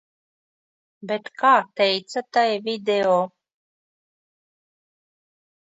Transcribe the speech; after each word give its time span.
Bet 1.11 1.29
kā 1.41 1.51
teica 1.81 2.23
tai 2.39 2.47
video. 2.69 3.15